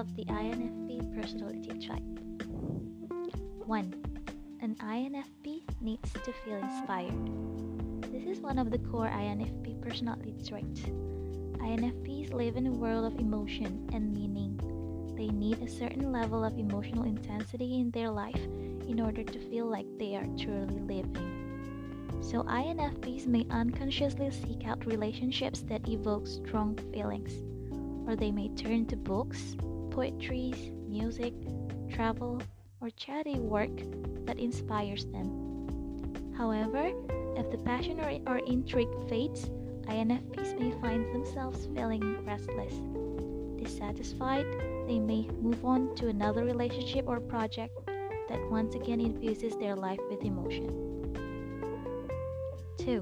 of 0.00 0.16
the 0.16 0.24
INFP 0.24 1.14
personality 1.14 1.68
type 1.86 2.02
1. 3.66 3.94
An 4.62 4.74
INFP 4.76 5.60
needs 5.82 6.10
to 6.14 6.32
feel 6.42 6.56
inspired. 6.56 7.12
This 8.10 8.24
is 8.24 8.40
one 8.42 8.58
of 8.58 8.70
the 8.70 8.78
core 8.78 9.10
INFP 9.10 9.82
personality 9.82 10.34
traits. 10.48 10.80
INFPs 11.60 12.32
live 12.32 12.56
in 12.56 12.68
a 12.68 12.72
world 12.72 13.12
of 13.12 13.20
emotion 13.20 13.90
and 13.92 14.10
meaning. 14.14 14.56
They 15.18 15.28
need 15.28 15.60
a 15.60 15.68
certain 15.68 16.10
level 16.10 16.46
of 16.46 16.56
emotional 16.56 17.04
intensity 17.04 17.78
in 17.78 17.90
their 17.90 18.08
life 18.08 18.42
in 18.88 19.02
order 19.04 19.22
to 19.22 19.50
feel 19.50 19.66
like 19.66 19.86
they 19.98 20.16
are 20.16 20.26
truly 20.38 20.80
living. 20.80 22.16
So, 22.22 22.42
INFPs 22.44 23.26
may 23.26 23.44
unconsciously 23.50 24.30
seek 24.30 24.66
out 24.66 24.86
relationships 24.86 25.60
that 25.68 25.86
evoke 25.86 26.26
strong 26.26 26.78
feelings, 26.90 27.34
or 28.08 28.16
they 28.16 28.30
may 28.30 28.48
turn 28.56 28.86
to 28.86 28.96
books, 28.96 29.56
poetry, 29.90 30.52
music, 30.88 31.34
travel, 31.90 32.40
or 32.80 32.90
charity 32.90 33.38
work 33.38 33.76
that 34.26 34.38
inspires 34.38 35.04
them. 35.06 36.34
However, 36.36 36.92
if 37.36 37.50
the 37.50 37.58
passion 37.58 38.00
or, 38.00 38.32
or 38.32 38.38
intrigue 38.38 38.88
fades, 39.08 39.50
INFPs 39.86 40.58
may 40.58 40.70
find 40.80 41.04
themselves 41.12 41.68
feeling 41.74 42.24
restless, 42.24 42.74
dissatisfied, 43.62 44.46
they 44.86 44.98
may 44.98 45.28
move 45.40 45.64
on 45.64 45.94
to 45.96 46.08
another 46.08 46.44
relationship 46.44 47.06
or 47.06 47.20
project 47.20 47.76
that 48.28 48.50
once 48.50 48.74
again 48.74 49.00
infuses 49.00 49.56
their 49.56 49.74
life 49.74 50.00
with 50.08 50.22
emotion. 50.22 50.68
2. 52.78 53.00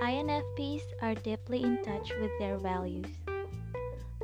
INFPs 0.00 0.82
are 1.02 1.14
deeply 1.14 1.62
in 1.62 1.82
touch 1.84 2.12
with 2.20 2.30
their 2.38 2.58
values. 2.58 3.06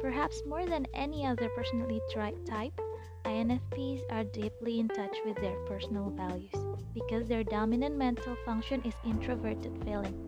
Perhaps 0.03 0.43
more 0.49 0.67
than 0.67 0.85
any 0.95 1.25
other 1.25 1.49
personality 1.51 2.01
type, 2.45 2.79
INFPs 3.25 4.01
are 4.11 4.25
deeply 4.25 4.81
in 4.81 4.89
touch 4.89 5.17
with 5.25 5.37
their 5.37 5.55
personal 5.65 6.11
values 6.11 6.57
because 6.93 7.29
their 7.29 7.45
dominant 7.45 7.97
mental 7.97 8.35
function 8.45 8.83
is 8.85 8.95
introverted 9.07 9.79
feeling. 9.85 10.19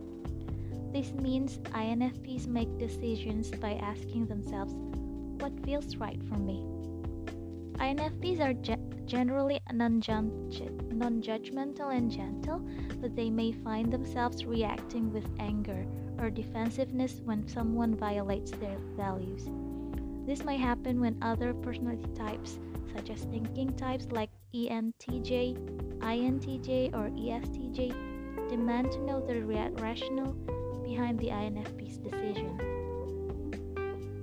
This 0.93 1.11
means 1.11 1.57
INFPs 1.73 2.47
make 2.47 2.77
decisions 2.77 3.51
by 3.51 3.73
asking 3.73 4.27
themselves, 4.27 4.73
What 5.43 5.51
feels 5.65 5.97
right 5.97 6.23
for 6.29 6.37
me? 6.37 6.63
INFPs 7.77 8.39
are 8.39 8.53
ge- 8.53 8.79
generally 9.05 9.59
non 9.73 9.99
judgmental 9.99 11.93
and 11.93 12.09
gentle, 12.09 12.59
but 13.01 13.13
they 13.13 13.29
may 13.29 13.51
find 13.51 13.91
themselves 13.91 14.45
reacting 14.45 15.11
with 15.11 15.29
anger 15.37 15.85
or 16.17 16.29
defensiveness 16.29 17.19
when 17.25 17.45
someone 17.45 17.93
violates 17.93 18.51
their 18.51 18.77
values. 18.95 19.49
This 20.25 20.43
may 20.43 20.57
happen 20.57 20.99
when 20.99 21.17
other 21.21 21.53
personality 21.53 22.09
types 22.15 22.59
such 22.95 23.09
as 23.09 23.23
thinking 23.25 23.75
types 23.75 24.07
like 24.11 24.29
ENTJ, 24.53 25.55
INTJ, 25.99 26.93
or 26.93 27.09
ESTJ, 27.09 28.49
demand 28.49 28.91
to 28.91 29.03
know 29.03 29.19
the 29.19 29.41
rationale 29.81 30.33
behind 30.83 31.19
the 31.19 31.27
INFP's 31.27 31.97
decision. 31.97 32.57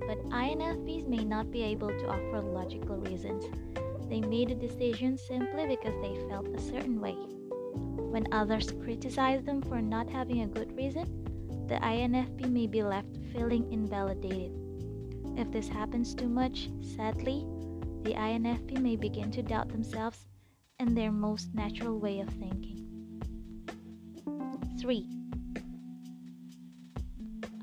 But 0.07 0.23
INFPs 0.29 1.07
may 1.07 1.23
not 1.23 1.51
be 1.51 1.61
able 1.61 1.89
to 1.89 2.07
offer 2.09 2.41
logical 2.41 2.97
reasons. 2.97 3.45
They 4.09 4.21
made 4.21 4.51
a 4.51 4.55
decision 4.55 5.17
simply 5.17 5.67
because 5.67 5.95
they 6.01 6.27
felt 6.29 6.47
a 6.47 6.59
certain 6.59 6.99
way. 6.99 7.15
When 8.13 8.27
others 8.31 8.71
criticize 8.83 9.43
them 9.43 9.61
for 9.61 9.81
not 9.81 10.09
having 10.09 10.41
a 10.41 10.47
good 10.47 10.75
reason, 10.75 11.07
the 11.67 11.75
INFP 11.75 12.49
may 12.49 12.67
be 12.67 12.83
left 12.83 13.17
feeling 13.33 13.71
invalidated. 13.71 14.62
If 15.35 15.51
this 15.51 15.67
happens 15.67 16.13
too 16.13 16.29
much, 16.29 16.69
sadly, 16.81 17.45
the 18.03 18.13
INFP 18.13 18.79
may 18.79 18.95
begin 18.95 19.31
to 19.31 19.41
doubt 19.41 19.69
themselves 19.69 20.25
and 20.79 20.95
their 20.95 21.11
most 21.11 21.53
natural 21.55 21.99
way 21.99 22.19
of 22.19 22.29
thinking. 22.29 22.79
3. 24.79 25.07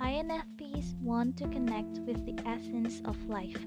INFPs 0.00 0.94
want 1.00 1.36
to 1.36 1.48
connect 1.48 1.98
with 2.00 2.24
the 2.24 2.36
essence 2.48 3.02
of 3.04 3.28
life. 3.28 3.64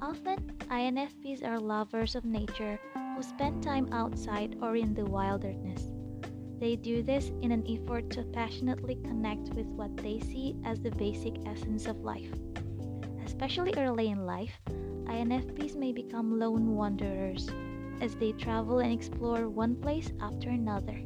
Often, 0.00 0.38
INFPs 0.70 1.44
are 1.44 1.58
lovers 1.58 2.14
of 2.14 2.24
nature 2.24 2.78
who 3.16 3.22
spend 3.22 3.62
time 3.62 3.88
outside 3.92 4.56
or 4.62 4.76
in 4.76 4.94
the 4.94 5.04
wilderness. 5.04 5.90
They 6.60 6.76
do 6.76 7.02
this 7.02 7.30
in 7.42 7.52
an 7.52 7.64
effort 7.68 8.10
to 8.10 8.22
passionately 8.22 8.96
connect 8.96 9.50
with 9.54 9.66
what 9.66 9.96
they 9.96 10.20
see 10.20 10.56
as 10.64 10.80
the 10.80 10.92
basic 10.92 11.34
essence 11.46 11.86
of 11.86 11.98
life. 11.98 12.32
Especially 13.38 13.72
early 13.76 14.08
in 14.08 14.26
life, 14.26 14.58
INFPs 15.04 15.76
may 15.76 15.92
become 15.92 16.40
lone 16.40 16.74
wanderers 16.74 17.48
as 18.00 18.16
they 18.16 18.32
travel 18.32 18.80
and 18.80 18.92
explore 18.92 19.48
one 19.48 19.76
place 19.76 20.10
after 20.20 20.50
another. 20.50 21.00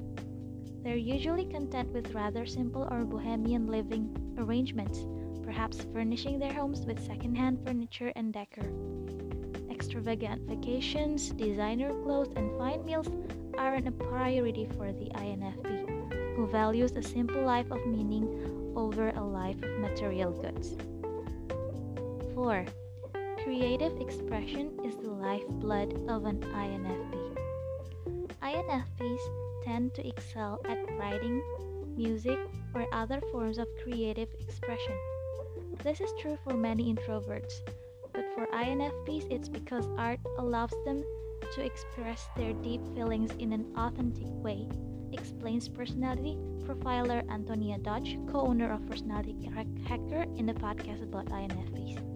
They're 0.82 0.97
usually 0.97 1.44
content 1.44 1.93
with 1.93 2.15
rather 2.15 2.47
simple 2.47 2.88
or 2.91 3.04
bohemian 3.04 3.66
living 3.66 4.16
arrangements, 4.38 5.04
perhaps 5.43 5.84
furnishing 5.93 6.38
their 6.38 6.54
homes 6.54 6.87
with 6.87 7.04
secondhand 7.04 7.60
furniture 7.66 8.15
and 8.16 8.32
decor. 8.32 8.64
Extravagant 9.70 10.49
vacations, 10.49 11.32
designer 11.32 11.93
clothes, 12.03 12.32
and 12.34 12.50
fine 12.56 12.82
meals 12.87 13.10
aren't 13.59 13.88
a 13.88 13.93
priority 13.93 14.66
for 14.78 14.91
the 14.91 15.10
INFP, 15.20 16.34
who 16.34 16.47
values 16.47 16.93
a 16.93 17.03
simple 17.03 17.43
life 17.43 17.70
of 17.70 17.87
meaning 17.87 18.72
over 18.75 19.10
a 19.10 19.22
life 19.22 19.62
of 19.62 19.78
material 19.81 20.32
goods. 20.32 20.78
4. 22.34 22.65
Creative 23.44 24.00
expression 24.00 24.70
is 24.84 24.97
the 24.97 25.10
lifeblood 25.10 25.93
of 26.09 26.25
an 26.25 26.41
INFP. 26.41 27.37
INFPs 28.43 29.20
tend 29.65 29.93
to 29.94 30.06
excel 30.06 30.60
at 30.69 30.78
writing, 30.98 31.43
music, 31.97 32.38
or 32.75 32.87
other 32.93 33.20
forms 33.31 33.59
of 33.59 33.69
creative 33.82 34.28
expression. 34.41 34.94
This 35.82 36.00
is 36.00 36.12
true 36.20 36.38
for 36.43 36.54
many 36.54 36.94
introverts, 36.94 37.60
but 38.12 38.25
for 38.34 38.47
INFPs, 38.47 39.31
it's 39.31 39.49
because 39.49 39.87
art 39.99 40.20
allows 40.38 40.72
them 40.87 41.04
to 41.54 41.64
express 41.64 42.28
their 42.37 42.53
deep 42.54 42.81
feelings 42.94 43.32
in 43.38 43.53
an 43.53 43.66
authentic 43.76 44.28
way, 44.43 44.66
explains 45.12 45.69
personality 45.69 46.38
profiler 46.62 47.28
Antonia 47.28 47.76
Dodge, 47.78 48.16
co 48.31 48.47
owner 48.47 48.72
of 48.72 48.87
Personality 48.88 49.50
Hacker, 49.87 50.25
in 50.37 50.47
the 50.47 50.54
podcast 50.54 51.03
about 51.03 51.26
INFPs. 51.26 52.12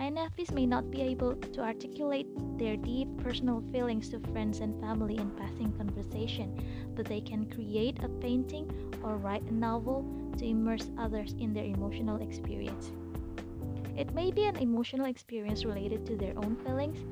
INFPs 0.00 0.50
may 0.52 0.64
not 0.64 0.90
be 0.90 1.02
able 1.02 1.34
to 1.36 1.60
articulate 1.60 2.26
their 2.56 2.74
deep 2.74 3.06
personal 3.18 3.62
feelings 3.70 4.08
to 4.08 4.18
friends 4.32 4.60
and 4.60 4.80
family 4.80 5.18
in 5.18 5.30
passing 5.32 5.70
conversation, 5.76 6.58
but 6.96 7.04
they 7.04 7.20
can 7.20 7.44
create 7.50 8.02
a 8.02 8.08
painting 8.08 8.64
or 9.02 9.18
write 9.18 9.42
a 9.42 9.52
novel 9.52 10.02
to 10.38 10.46
immerse 10.46 10.90
others 10.98 11.34
in 11.38 11.52
their 11.52 11.66
emotional 11.66 12.16
experience. 12.22 12.92
It 13.94 14.14
may 14.14 14.30
be 14.30 14.44
an 14.44 14.56
emotional 14.56 15.04
experience 15.04 15.66
related 15.66 16.06
to 16.06 16.16
their 16.16 16.32
own 16.38 16.56
feelings, 16.64 17.04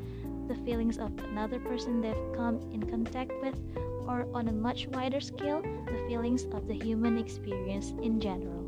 the 0.48 0.56
feelings 0.64 0.96
of 0.96 1.12
another 1.30 1.60
person 1.60 2.00
they've 2.00 2.32
come 2.34 2.58
in 2.72 2.82
contact 2.88 3.32
with, 3.42 3.60
or 4.08 4.26
on 4.32 4.48
a 4.48 4.52
much 4.52 4.86
wider 4.86 5.20
scale, 5.20 5.60
the 5.60 6.04
feelings 6.08 6.46
of 6.52 6.66
the 6.66 6.78
human 6.78 7.18
experience 7.18 7.92
in 8.02 8.18
general. 8.18 8.64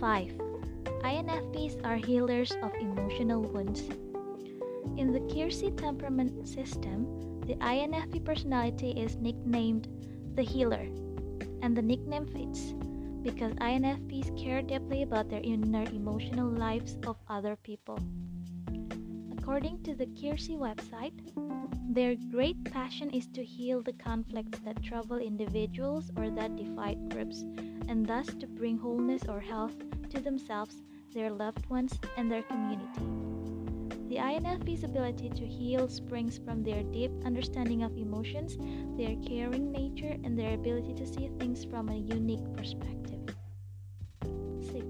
5. 0.00 0.47
INFPs 1.02 1.84
are 1.84 1.96
healers 1.96 2.52
of 2.62 2.74
emotional 2.74 3.42
wounds. 3.42 3.82
In 4.96 5.12
the 5.12 5.20
Keirsey 5.30 5.76
temperament 5.76 6.48
system, 6.48 7.40
the 7.46 7.54
INFP 7.54 8.24
personality 8.24 8.90
is 8.90 9.16
nicknamed 9.16 9.86
the 10.34 10.42
healer, 10.42 10.88
and 11.62 11.76
the 11.76 11.82
nickname 11.82 12.26
fits 12.26 12.74
because 13.22 13.52
INFPs 13.54 14.36
care 14.36 14.60
deeply 14.60 15.02
about 15.02 15.28
their 15.28 15.42
inner 15.42 15.84
emotional 15.84 16.50
lives 16.50 16.96
of 17.06 17.16
other 17.28 17.56
people. 17.56 17.98
According 19.38 19.82
to 19.84 19.94
the 19.94 20.06
Keirsey 20.06 20.58
website, 20.58 21.14
their 21.94 22.16
great 22.30 22.62
passion 22.64 23.10
is 23.10 23.28
to 23.28 23.44
heal 23.44 23.82
the 23.82 23.94
conflicts 23.94 24.58
that 24.60 24.82
trouble 24.82 25.18
individuals 25.18 26.10
or 26.16 26.28
that 26.30 26.56
divide 26.56 27.08
groups, 27.10 27.44
and 27.88 28.04
thus 28.04 28.26
to 28.40 28.46
bring 28.46 28.78
wholeness 28.78 29.22
or 29.28 29.40
health 29.40 29.76
to 30.10 30.20
themselves 30.20 30.82
their 31.12 31.30
loved 31.30 31.68
ones, 31.70 31.98
and 32.16 32.30
their 32.30 32.42
community. 32.42 32.86
The 34.08 34.16
INFP's 34.16 34.84
ability 34.84 35.30
to 35.30 35.46
heal 35.46 35.88
springs 35.88 36.38
from 36.38 36.62
their 36.62 36.82
deep 36.82 37.10
understanding 37.24 37.82
of 37.82 37.96
emotions, 37.96 38.56
their 38.96 39.16
caring 39.16 39.70
nature, 39.70 40.16
and 40.24 40.38
their 40.38 40.54
ability 40.54 40.94
to 40.94 41.06
see 41.06 41.30
things 41.38 41.64
from 41.64 41.88
a 41.88 41.96
unique 41.96 42.44
perspective. 42.56 43.20
6. 44.22 44.84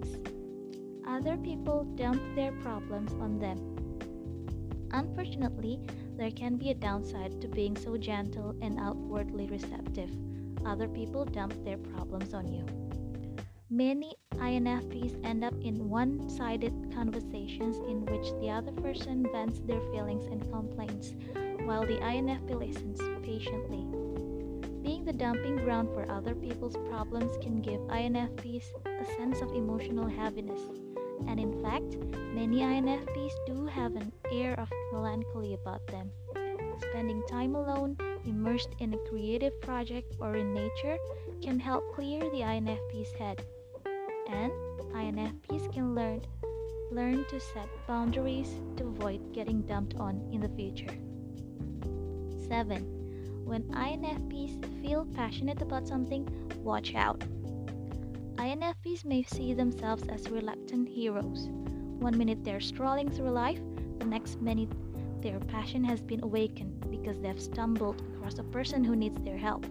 Other 1.07 1.37
people 1.37 1.85
dump 1.95 2.23
their 2.35 2.53
problems 2.53 3.13
on 3.15 3.39
them. 3.39 3.59
Unfortunately, 4.93 5.81
there 6.17 6.31
can 6.31 6.57
be 6.57 6.71
a 6.71 6.75
downside 6.75 7.41
to 7.41 7.49
being 7.49 7.77
so 7.77 7.97
gentle 7.97 8.57
and 8.63 8.79
outwardly 8.79 9.47
receptive. 9.47 10.11
Other 10.65 10.89
people 10.89 11.25
dump 11.25 11.55
their 11.65 11.79
problems 11.79 12.35
on 12.35 12.49
you. 12.49 12.88
Many 13.71 14.15
INFPs 14.37 15.23
end 15.27 15.45
up 15.45 15.53
in 15.61 15.91
one 15.91 16.31
sided 16.31 16.73
conversations 16.95 17.77
in 17.77 18.07
which 18.07 18.33
the 18.41 18.49
other 18.49 18.73
person 18.73 19.27
vents 19.31 19.61
their 19.61 19.83
feelings 19.93 20.25
and 20.25 20.41
complaints, 20.51 21.13
while 21.67 21.83
the 21.83 21.99
INFP 21.99 22.55
listens 22.59 22.99
patiently. 23.23 23.85
Being 24.83 25.05
the 25.05 25.13
dumping 25.13 25.57
ground 25.57 25.91
for 25.91 26.11
other 26.11 26.35
people's 26.35 26.79
problems 26.89 27.37
can 27.43 27.61
give 27.61 27.81
INFPs 27.83 28.65
a 28.87 29.05
sense 29.19 29.43
of 29.43 29.53
emotional 29.53 30.09
heaviness. 30.09 30.63
And 31.27 31.39
in 31.39 31.63
fact, 31.63 31.99
many 32.33 32.61
INFPs 32.61 33.35
do 33.47 33.67
have 33.67 33.97
an 33.97 34.11
air 34.33 34.59
of 34.59 34.71
melancholy 34.95 35.53
about 35.53 35.87
them. 35.89 36.11
Spending 36.91 37.23
time 37.29 37.55
alone, 37.55 37.99
immersed 38.25 38.71
in 38.79 38.95
a 38.95 39.09
creative 39.11 39.61
project 39.61 40.15
or 40.21 40.37
in 40.37 40.55
nature, 40.55 40.97
can 41.43 41.61
help 41.61 41.85
clear 41.95 42.21
the 42.31 42.41
INFP's 42.41 43.13
head 43.13 43.45
and 44.29 44.53
INFPs 44.93 45.73
can 45.73 45.95
learn 45.95 46.21
learn 46.91 47.25
to 47.29 47.39
set 47.39 47.69
boundaries 47.87 48.55
to 48.77 48.87
avoid 48.87 49.33
getting 49.33 49.63
dumped 49.63 49.95
on 49.97 50.27
in 50.33 50.41
the 50.41 50.49
future. 50.49 50.95
7. 52.49 52.83
When 53.45 53.63
INFPs 53.65 54.83
feel 54.83 55.07
passionate 55.15 55.61
about 55.61 55.87
something, 55.87 56.27
watch 56.63 56.95
out. 56.95 57.21
INFPs 58.37 59.05
may 59.05 59.23
see 59.23 59.53
themselves 59.53 60.05
as 60.09 60.31
reluctant 60.31 60.89
heroes. 60.89 61.49
One 61.99 62.17
minute 62.17 62.45
they're 62.45 62.61
strolling 62.61 63.11
through 63.11 63.31
life, 63.31 63.61
the 63.99 64.07
next 64.07 64.41
minute 64.41 64.73
their 65.21 65.41
passion 65.41 65.85
has 65.85 66.01
been 66.01 66.23
awakened 66.23 66.91
because 66.91 67.21
they've 67.21 67.41
stumbled 67.41 68.01
across 68.15 68.39
a 68.39 68.45
person 68.45 68.85
who 68.85 68.97
needs 68.97 69.21
their 69.23 69.37
help. 69.37 69.67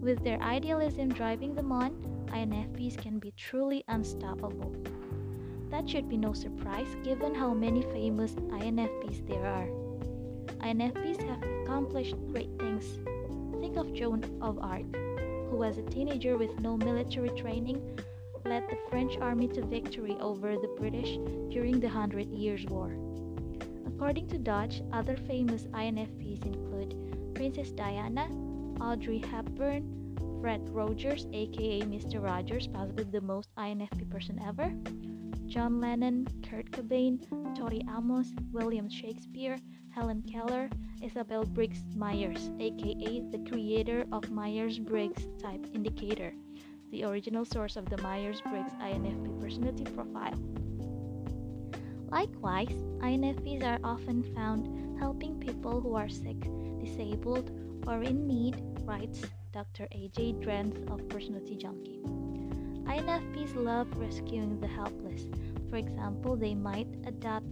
With 0.00 0.22
their 0.22 0.40
idealism 0.40 1.08
driving 1.08 1.54
them 1.54 1.72
on, 1.72 1.90
INFPs 2.28 2.96
can 2.96 3.18
be 3.18 3.32
truly 3.32 3.82
unstoppable. 3.88 4.72
That 5.70 5.88
should 5.88 6.08
be 6.08 6.16
no 6.16 6.32
surprise 6.32 6.86
given 7.02 7.34
how 7.34 7.52
many 7.52 7.82
famous 7.82 8.32
INFPs 8.32 9.26
there 9.26 9.44
are. 9.44 9.68
INFPs 10.60 11.20
have 11.28 11.42
accomplished 11.62 12.14
great 12.32 12.50
things. 12.58 12.84
Think 13.60 13.76
of 13.76 13.92
Joan 13.92 14.24
of 14.40 14.58
Arc, 14.60 14.86
who, 15.50 15.64
as 15.64 15.78
a 15.78 15.82
teenager 15.82 16.38
with 16.38 16.58
no 16.60 16.76
military 16.76 17.30
training, 17.30 17.98
led 18.44 18.68
the 18.68 18.78
French 18.88 19.16
army 19.18 19.48
to 19.48 19.66
victory 19.66 20.16
over 20.20 20.56
the 20.56 20.74
British 20.78 21.18
during 21.50 21.80
the 21.80 21.88
Hundred 21.88 22.28
Years' 22.30 22.64
War. 22.66 22.92
According 23.86 24.28
to 24.28 24.38
Dodge, 24.38 24.80
other 24.92 25.16
famous 25.16 25.64
INFPs 25.64 26.46
include 26.46 27.34
Princess 27.34 27.72
Diana, 27.72 28.28
Audrey 28.80 29.18
Hepburn, 29.18 30.16
Fred 30.40 30.68
Rogers, 30.70 31.26
aka 31.32 31.82
Mr. 31.82 32.22
Rogers, 32.22 32.66
possibly 32.68 33.04
the 33.04 33.20
most 33.20 33.48
INFP 33.56 34.10
person 34.10 34.40
ever, 34.46 34.72
John 35.46 35.80
Lennon, 35.80 36.26
Kurt 36.48 36.70
Cobain, 36.70 37.18
Tori 37.56 37.82
Amos, 37.88 38.32
William 38.52 38.88
Shakespeare, 38.88 39.58
Helen 39.90 40.22
Keller, 40.30 40.68
Isabel 41.02 41.44
Briggs 41.44 41.82
Myers, 41.96 42.50
aka 42.60 43.22
the 43.30 43.44
creator 43.50 44.04
of 44.12 44.30
Myers 44.30 44.78
Briggs 44.78 45.26
Type 45.42 45.66
Indicator, 45.74 46.32
the 46.90 47.04
original 47.04 47.44
source 47.44 47.76
of 47.76 47.88
the 47.88 48.00
Myers 48.02 48.40
Briggs 48.42 48.72
INFP 48.74 49.40
personality 49.40 49.84
profile. 49.84 50.38
Likewise, 52.10 52.72
INFPs 53.00 53.64
are 53.64 53.78
often 53.84 54.22
found 54.34 54.98
helping 54.98 55.38
people 55.38 55.80
who 55.80 55.94
are 55.94 56.08
sick, 56.08 56.40
disabled, 56.80 57.50
or 57.88 58.02
in 58.02 58.26
need, 58.26 58.62
writes 58.84 59.22
Dr. 59.52 59.88
A.J. 59.92 60.34
Drenth 60.34 60.76
of 60.92 61.08
Personality 61.08 61.56
Junkie. 61.56 62.00
INFPs 62.84 63.56
love 63.56 63.88
rescuing 63.96 64.60
the 64.60 64.66
helpless. 64.66 65.22
For 65.70 65.76
example, 65.76 66.36
they 66.36 66.54
might 66.54 66.88
adopt 67.06 67.46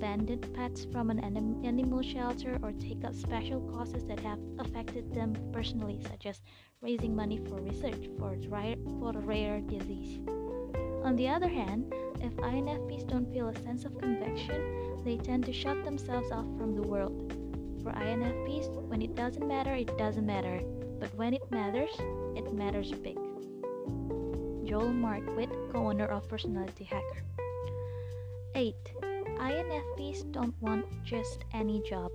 abandoned 0.00 0.46
pets 0.54 0.86
from 0.90 1.10
an 1.10 1.20
anim- 1.20 1.64
animal 1.64 2.02
shelter 2.02 2.58
or 2.62 2.72
take 2.72 3.04
up 3.04 3.14
special 3.14 3.60
causes 3.72 4.04
that 4.06 4.18
have 4.20 4.40
affected 4.58 5.12
them 5.14 5.34
personally, 5.52 6.00
such 6.08 6.26
as 6.26 6.40
raising 6.80 7.14
money 7.14 7.38
for 7.48 7.60
research 7.60 8.08
for, 8.18 8.36
rare, 8.48 8.76
for 8.98 9.10
a 9.10 9.20
rare 9.20 9.60
disease. 9.60 10.18
On 11.04 11.14
the 11.16 11.28
other 11.28 11.48
hand, 11.48 11.92
if 12.20 12.34
INFPs 12.36 13.06
don't 13.06 13.32
feel 13.32 13.48
a 13.48 13.56
sense 13.60 13.84
of 13.84 13.98
conviction, 13.98 15.02
they 15.04 15.16
tend 15.16 15.44
to 15.46 15.52
shut 15.52 15.84
themselves 15.84 16.30
off 16.32 16.46
from 16.58 16.74
the 16.74 16.82
world. 16.82 17.39
For 17.82 17.92
INFPs, 17.92 18.68
when 18.88 19.00
it 19.00 19.14
doesn't 19.14 19.46
matter, 19.46 19.74
it 19.74 19.96
doesn't 19.96 20.26
matter. 20.26 20.60
But 20.98 21.14
when 21.14 21.32
it 21.32 21.50
matters, 21.50 21.90
it 22.36 22.52
matters 22.52 22.92
big. 22.92 23.16
Joel 24.64 24.92
Mark 24.92 25.24
Witt, 25.34 25.50
co 25.72 25.88
owner 25.88 26.04
of 26.04 26.28
Personality 26.28 26.84
Hacker. 26.84 27.24
8. 28.54 28.74
INFPs 29.40 30.30
don't 30.30 30.54
want 30.60 30.84
just 31.04 31.44
any 31.54 31.82
job. 31.88 32.12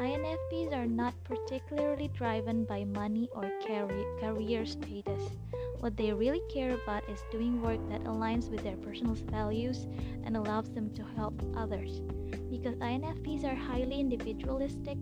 INFPs 0.00 0.72
are 0.72 0.86
not 0.86 1.14
particularly 1.24 2.08
driven 2.08 2.64
by 2.64 2.84
money 2.84 3.28
or 3.32 3.50
career 3.66 4.64
status. 4.64 5.30
What 5.80 5.96
they 5.96 6.12
really 6.12 6.42
care 6.48 6.74
about 6.74 7.08
is 7.08 7.24
doing 7.32 7.60
work 7.60 7.80
that 7.88 8.04
aligns 8.04 8.48
with 8.48 8.62
their 8.62 8.76
personal 8.76 9.14
values 9.14 9.86
and 10.24 10.36
allows 10.36 10.70
them 10.70 10.94
to 10.94 11.02
help 11.16 11.34
others. 11.56 12.02
Because 12.50 12.74
INFPs 12.76 13.44
are 13.44 13.54
highly 13.54 14.00
individualistic, 14.00 14.98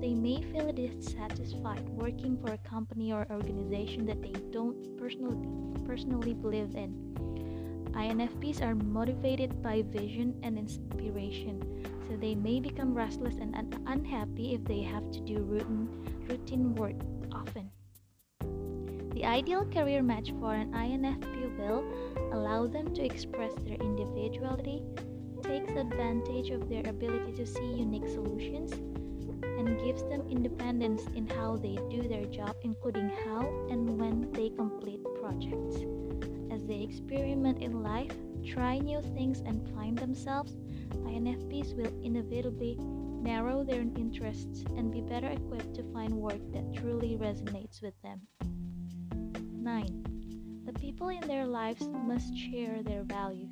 they 0.00 0.14
may 0.14 0.40
feel 0.40 0.72
dissatisfied 0.72 1.88
working 1.88 2.38
for 2.38 2.52
a 2.52 2.58
company 2.58 3.12
or 3.12 3.26
organization 3.30 4.06
that 4.06 4.22
they 4.22 4.32
don't 4.52 4.96
personally 4.96 5.48
personally 5.84 6.32
believe 6.32 6.76
in. 6.76 6.92
INFPs 7.92 8.62
are 8.62 8.74
motivated 8.74 9.60
by 9.62 9.82
vision 9.82 10.38
and 10.42 10.56
inspiration, 10.56 11.60
so 12.08 12.16
they 12.16 12.34
may 12.34 12.60
become 12.60 12.94
restless 12.94 13.36
and 13.36 13.54
un- 13.54 13.84
unhappy 13.86 14.54
if 14.54 14.64
they 14.64 14.80
have 14.80 15.10
to 15.10 15.20
do 15.20 15.38
routine, 15.42 15.88
routine 16.28 16.74
work 16.74 16.96
often. 17.32 17.70
The 19.12 19.26
ideal 19.26 19.66
career 19.66 20.02
match 20.02 20.32
for 20.40 20.54
an 20.54 20.72
INFP 20.72 21.58
will 21.58 21.84
allow 22.32 22.66
them 22.66 22.94
to 22.94 23.04
express 23.04 23.52
their 23.64 23.76
individuality, 23.76 24.82
takes 25.42 25.72
advantage 25.72 26.50
of 26.50 26.68
their 26.68 26.86
ability 26.88 27.32
to 27.32 27.46
see 27.46 27.74
unique 27.74 28.08
solutions, 28.08 28.72
and 29.42 29.80
gives 29.84 30.02
them 30.04 30.22
independence 30.28 31.02
in 31.14 31.26
how 31.26 31.56
they 31.56 31.76
do 31.90 32.02
their 32.08 32.24
job, 32.26 32.56
including 32.62 33.10
how 33.24 33.40
and 33.70 33.98
when 33.98 34.30
they 34.32 34.48
complete 34.50 35.00
projects. 35.20 35.76
As 36.50 36.64
they 36.66 36.82
experiment 36.82 37.62
in 37.62 37.82
life, 37.82 38.12
try 38.44 38.78
new 38.78 39.00
things, 39.14 39.40
and 39.40 39.68
find 39.74 39.96
themselves, 39.96 40.56
INFPs 41.06 41.74
will 41.74 41.92
inevitably 42.02 42.76
narrow 43.22 43.62
their 43.62 43.82
interests 43.96 44.64
and 44.76 44.90
be 44.90 45.00
better 45.00 45.28
equipped 45.28 45.74
to 45.74 45.84
find 45.92 46.12
work 46.12 46.40
that 46.52 46.74
truly 46.74 47.16
resonates 47.16 47.80
with 47.80 47.94
them. 48.02 48.20
9. 49.62 50.62
The 50.66 50.72
people 50.72 51.08
in 51.08 51.20
their 51.28 51.46
lives 51.46 51.86
must 51.88 52.36
share 52.36 52.82
their 52.82 53.04
values. 53.04 53.51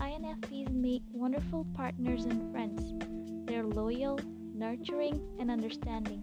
INFPs 0.00 0.72
make 0.72 1.02
wonderful 1.12 1.66
partners 1.74 2.24
and 2.24 2.52
friends. 2.52 2.94
They're 3.46 3.64
loyal, 3.64 4.20
nurturing, 4.54 5.20
and 5.40 5.50
understanding. 5.50 6.22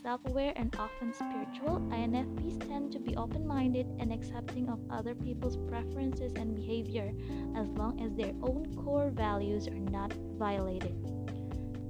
Self 0.00 0.20
aware 0.26 0.52
and 0.54 0.74
often 0.78 1.12
spiritual, 1.12 1.80
INFPs 1.90 2.68
tend 2.68 2.92
to 2.92 3.00
be 3.00 3.16
open 3.16 3.46
minded 3.46 3.86
and 3.98 4.12
accepting 4.12 4.68
of 4.68 4.78
other 4.90 5.14
people's 5.14 5.56
preferences 5.68 6.32
and 6.36 6.54
behavior 6.54 7.12
as 7.56 7.68
long 7.70 8.00
as 8.00 8.14
their 8.14 8.32
own 8.42 8.72
core 8.76 9.10
values 9.10 9.66
are 9.66 9.90
not 9.90 10.12
violated. 10.38 10.94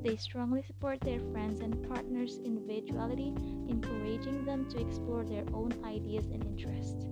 They 0.03 0.17
strongly 0.17 0.63
support 0.63 1.01
their 1.01 1.21
friends 1.33 1.61
and 1.61 1.87
partners' 1.89 2.41
individuality, 2.43 3.35
encouraging 3.69 4.45
them 4.47 4.69
to 4.71 4.81
explore 4.81 5.25
their 5.25 5.45
own 5.53 5.73
ideas 5.85 6.27
and 6.33 6.43
interests. 6.45 7.05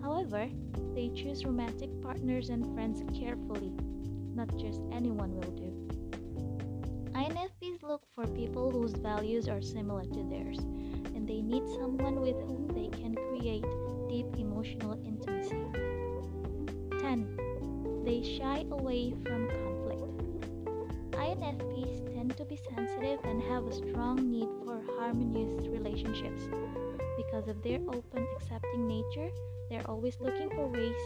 However, 0.00 0.48
they 0.94 1.10
choose 1.14 1.44
romantic 1.44 1.90
partners 2.02 2.48
and 2.48 2.74
friends 2.74 3.02
carefully. 3.18 3.72
Not 4.34 4.48
just 4.56 4.80
anyone 4.92 5.34
will 5.34 5.50
do. 5.52 5.70
INFPs 7.12 7.82
look 7.82 8.02
for 8.14 8.26
people 8.26 8.70
whose 8.70 8.92
values 8.92 9.48
are 9.48 9.60
similar 9.60 10.04
to 10.04 10.22
theirs, 10.24 10.58
and 11.14 11.28
they 11.28 11.42
need 11.42 11.66
someone 11.78 12.20
with 12.20 12.36
whom 12.36 12.68
they 12.68 12.88
can 12.88 13.14
create 13.14 13.64
deep 14.08 14.26
emotional 14.38 14.98
intimacy. 15.04 15.56
10. 17.00 18.02
They 18.04 18.22
shy 18.22 18.66
away 18.70 19.14
from 19.24 19.48
conflict. 19.48 20.00
INFPs 21.12 22.09
be 22.50 22.58
sensitive 22.74 23.20
and 23.22 23.40
have 23.44 23.64
a 23.64 23.72
strong 23.72 24.28
need 24.28 24.48
for 24.64 24.82
harmonious 24.98 25.68
relationships. 25.68 26.42
Because 27.16 27.46
of 27.46 27.62
their 27.62 27.78
open, 27.86 28.26
accepting 28.36 28.88
nature, 28.88 29.30
they're 29.70 29.88
always 29.88 30.18
looking 30.18 30.50
for 30.50 30.66
ways 30.66 30.96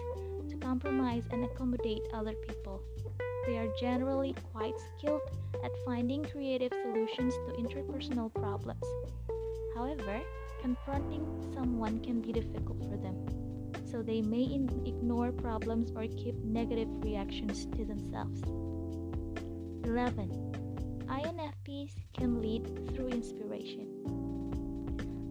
to 0.48 0.56
compromise 0.56 1.24
and 1.30 1.44
accommodate 1.44 2.00
other 2.14 2.32
people. 2.48 2.82
They 3.46 3.58
are 3.58 3.68
generally 3.78 4.34
quite 4.54 4.72
skilled 4.96 5.20
at 5.62 5.70
finding 5.84 6.24
creative 6.24 6.72
solutions 6.82 7.34
to 7.46 7.52
interpersonal 7.62 8.32
problems. 8.32 8.82
However, 9.76 10.22
confronting 10.62 11.26
someone 11.52 12.00
can 12.00 12.22
be 12.22 12.32
difficult 12.32 12.78
for 12.88 12.96
them. 12.96 13.20
so 13.84 14.02
they 14.02 14.20
may 14.22 14.42
in- 14.42 14.82
ignore 14.86 15.30
problems 15.30 15.92
or 15.94 16.02
keep 16.08 16.34
negative 16.42 16.88
reactions 17.04 17.66
to 17.66 17.84
themselves. 17.84 18.42
11. 19.84 20.63
INFPs 21.06 21.92
can 22.14 22.40
lead 22.40 22.64
through 22.94 23.08
inspiration. 23.08 23.88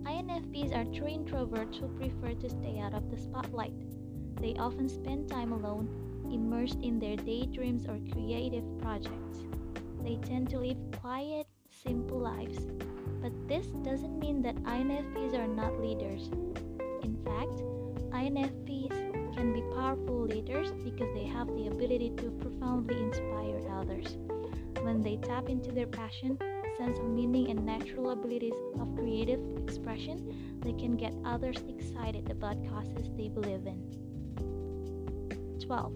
INFPs 0.06 0.76
are 0.76 0.86
true 0.94 1.08
introverts 1.08 1.80
who 1.80 1.88
prefer 1.98 2.34
to 2.40 2.50
stay 2.50 2.80
out 2.80 2.94
of 2.94 3.10
the 3.10 3.18
spotlight. 3.18 3.74
They 4.40 4.56
often 4.60 4.88
spend 4.88 5.30
time 5.30 5.52
alone, 5.52 5.90
immersed 6.32 6.80
in 6.82 7.00
their 7.00 7.16
daydreams 7.16 7.88
or 7.88 8.00
creative 8.12 8.66
projects. 8.80 9.40
They 10.04 10.18
tend 10.18 10.50
to 10.52 10.60
live 10.60 10.78
quiet, 11.00 11.48
simple 11.70 12.20
lives. 12.20 12.60
But 13.22 13.32
this 13.48 13.68
doesn't 13.84 14.20
mean 14.20 14.42
that 14.44 14.56
INFPs 14.64 15.34
are 15.34 15.48
not 15.48 15.80
leaders. 15.80 16.28
In 17.02 17.18
fact, 17.26 17.64
INFPs 18.12 19.34
can 19.34 19.54
be 19.54 19.62
powerful 19.76 20.26
leaders 20.26 20.72
because 20.84 21.14
they 21.16 21.26
have 21.26 21.48
the 21.48 21.68
ability 21.68 22.12
to 22.18 22.30
profoundly 22.42 23.02
inspire 23.02 23.62
others. 23.72 24.18
When 24.84 25.02
they 25.02 25.16
tap 25.18 25.48
into 25.50 25.72
their 25.72 25.88
passion, 25.88 26.38
sense 26.78 27.00
of 27.00 27.10
meaning, 27.10 27.50
and 27.50 27.66
natural 27.66 28.12
abilities 28.12 28.54
of 28.80 28.96
creative 28.96 29.40
expression, 29.58 30.60
they 30.62 30.74
can 30.74 30.98
get 30.98 31.14
others 31.26 31.58
excited 31.70 32.30
about 32.30 32.58
causes 32.68 33.10
they 33.16 33.30
believe 33.30 33.66
in. 33.66 33.80
12. 35.66 35.94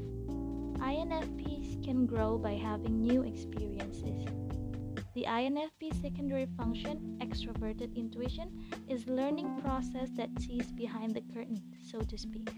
INFPs 0.79 1.84
can 1.84 2.06
grow 2.06 2.38
by 2.38 2.53
having 2.53 3.01
new 3.01 3.24
experiences. 3.24 4.25
The 5.15 5.25
INFP 5.25 6.01
secondary 6.01 6.48
function, 6.56 7.17
extroverted 7.22 7.96
intuition, 7.96 8.70
is 8.88 9.08
learning 9.08 9.60
process 9.62 10.10
that 10.15 10.29
sees 10.39 10.72
behind 10.72 11.13
the 11.13 11.22
curtain, 11.34 11.62
so 11.82 12.00
to 12.01 12.17
speak. 12.17 12.50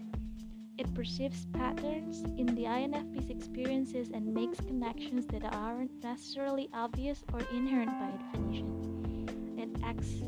It 0.80 0.94
perceives 0.94 1.44
patterns 1.52 2.22
in 2.38 2.46
the 2.54 2.64
INFP's 2.64 3.28
experiences 3.28 4.08
and 4.14 4.32
makes 4.32 4.58
connections 4.62 5.26
that 5.26 5.44
aren't 5.54 6.02
necessarily 6.02 6.70
obvious 6.72 7.22
or 7.34 7.40
inherent 7.52 7.90
by 8.00 8.10
definition. 8.16 9.28
It 9.58 9.68
asks, 9.84 10.22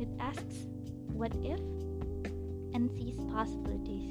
it 0.00 0.08
asks 0.18 0.66
what 1.06 1.32
if 1.44 1.60
and 2.74 2.90
sees 2.90 3.14
possibilities. 3.32 4.10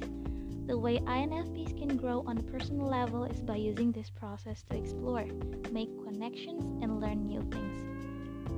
The 0.66 0.78
way 0.78 0.98
INFPs 1.00 1.76
can 1.76 1.98
grow 1.98 2.24
on 2.26 2.38
a 2.38 2.42
personal 2.42 2.88
level 2.88 3.24
is 3.24 3.42
by 3.42 3.56
using 3.56 3.92
this 3.92 4.08
process 4.08 4.64
to 4.70 4.78
explore, 4.78 5.26
make 5.72 5.90
connections, 6.06 6.64
and 6.82 7.02
learn 7.02 7.26
new 7.26 7.42
things. 7.52 7.82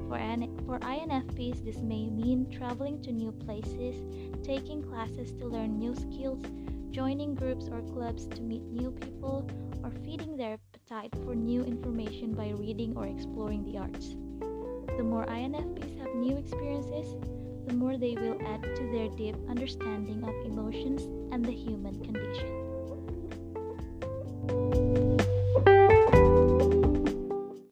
For, 0.08 0.18
for 0.66 0.78
INFPs, 0.86 1.64
this 1.64 1.78
may 1.78 2.08
mean 2.10 2.48
traveling 2.56 3.02
to 3.02 3.10
new 3.10 3.32
places, 3.32 3.96
taking 4.44 4.84
classes 4.84 5.32
to 5.32 5.48
learn 5.48 5.80
new 5.80 5.96
skills, 5.96 6.44
joining 6.94 7.34
groups 7.34 7.68
or 7.72 7.82
clubs 7.92 8.26
to 8.26 8.40
meet 8.40 8.62
new 8.70 8.92
people, 8.92 9.44
or 9.82 9.90
feeding 10.04 10.36
their 10.36 10.52
appetite 10.54 11.12
for 11.24 11.34
new 11.34 11.64
information 11.64 12.32
by 12.34 12.50
reading 12.50 12.96
or 12.96 13.04
exploring 13.04 13.64
the 13.64 13.76
arts. 13.76 14.10
The 14.96 15.02
more 15.02 15.26
INFPs 15.26 15.98
have 15.98 16.14
new 16.14 16.36
experiences, 16.36 17.16
the 17.66 17.74
more 17.74 17.96
they 17.96 18.14
will 18.14 18.38
add 18.46 18.62
to 18.62 18.92
their 18.92 19.08
deep 19.16 19.34
understanding 19.48 20.22
of 20.22 20.34
emotions 20.46 21.02
and 21.32 21.44
the 21.44 21.50
human 21.50 21.98
condition. 22.04 22.64